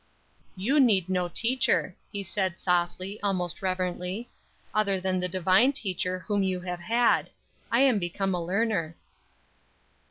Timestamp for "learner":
8.43-8.95